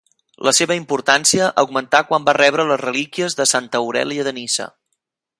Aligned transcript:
La 0.47 0.51
seva 0.59 0.77
importància 0.77 1.49
augmentà 1.63 1.99
quan 2.11 2.25
va 2.29 2.35
rebre 2.37 2.65
les 2.71 2.81
relíquies 2.83 3.37
de 3.41 3.47
Santa 3.55 3.83
Aurèlia 3.85 4.27
de 4.29 4.33
Niça. 4.39 4.67